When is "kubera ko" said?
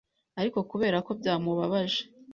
0.71-1.11